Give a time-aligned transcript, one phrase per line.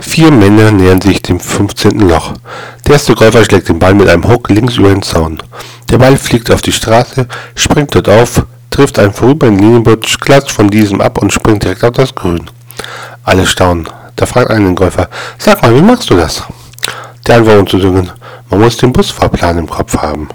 [0.00, 1.98] Vier Männer nähern sich dem 15.
[2.08, 2.34] Loch.
[2.86, 5.42] Der erste Golfer schlägt den Ball mit einem Hook links über den Zaun.
[5.90, 10.70] Der Ball fliegt auf die Straße, springt dort auf, trifft einen vorübergehenden Linienbutsch, klatscht von
[10.70, 12.48] diesem ab und springt direkt auf das Grün.
[13.24, 13.88] Alle staunen.
[14.14, 16.44] Da fragt einen Golfer, sag mal, wie machst du das?
[17.26, 18.10] Der Antwort zu singen,
[18.50, 20.28] man muss den Busfahrplan im Kopf haben.